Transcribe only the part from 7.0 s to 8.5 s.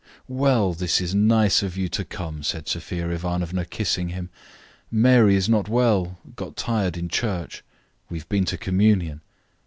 church; we have been